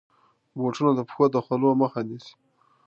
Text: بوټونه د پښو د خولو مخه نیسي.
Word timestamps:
بوټونه 0.59 0.91
د 0.95 0.99
پښو 1.07 1.25
د 1.33 1.37
خولو 1.45 1.69
مخه 1.81 1.99
نیسي. 2.07 2.33